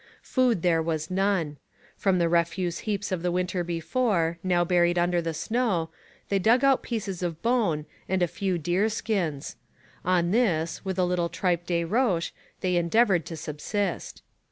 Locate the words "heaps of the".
2.89-3.31